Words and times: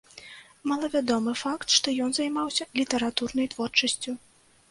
Малавядомы 0.69 1.33
факт, 1.41 1.67
што 1.75 1.93
ён 2.05 2.11
займаўся 2.19 2.67
літаратурнай 2.79 3.47
творчасцю. 3.55 4.11